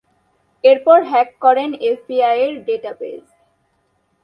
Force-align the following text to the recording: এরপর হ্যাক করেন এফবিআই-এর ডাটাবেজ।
এরপর 0.63 0.99
হ্যাক 1.03 1.29
করেন 1.43 1.69
এফবিআই-এর 1.83 2.53
ডাটাবেজ। 2.67 3.23